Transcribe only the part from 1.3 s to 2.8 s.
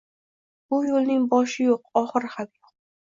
boshi yoʻq, oxiri ham yoʻq